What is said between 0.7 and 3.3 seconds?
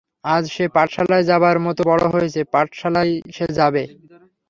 পাঠশালায় যাবার মত বড় হয়েছে, পাঠশালায়